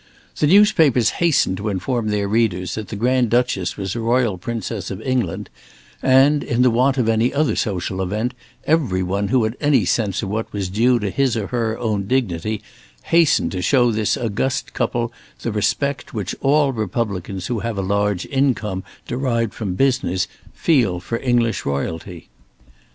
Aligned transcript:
The 0.39 0.47
newspapers 0.47 1.11
hastened 1.21 1.57
to 1.57 1.69
inform 1.69 2.07
their 2.07 2.27
readers 2.27 2.73
that 2.73 2.87
the 2.87 2.95
Grand 2.95 3.29
Duchess 3.29 3.77
was 3.77 3.95
a 3.95 3.99
royal 3.99 4.39
princess 4.39 4.89
of 4.89 4.99
England, 5.03 5.47
and, 6.01 6.43
in 6.43 6.63
the 6.63 6.71
want 6.71 6.97
of 6.97 7.07
any 7.07 7.31
other 7.31 7.55
social 7.55 8.01
event, 8.01 8.33
every 8.63 9.03
one 9.03 9.27
who 9.27 9.43
had 9.43 9.55
any 9.61 9.85
sense 9.85 10.23
of 10.23 10.29
what 10.29 10.51
was 10.51 10.69
due 10.69 10.97
to 10.97 11.11
his 11.11 11.37
or 11.37 11.45
her 11.49 11.77
own 11.77 12.07
dignity, 12.07 12.63
hastened 13.03 13.51
to 13.51 13.61
show 13.61 13.91
this 13.91 14.17
august 14.17 14.73
couple 14.73 15.13
the 15.43 15.51
respect 15.51 16.15
which 16.15 16.33
all 16.41 16.73
republicans 16.73 17.45
who 17.45 17.59
have 17.59 17.77
a 17.77 17.81
large 17.83 18.25
income 18.25 18.83
derived 19.07 19.53
from 19.53 19.75
business, 19.75 20.27
feel 20.51 20.99
for 20.99 21.19
English 21.19 21.63
royalty. 21.63 22.27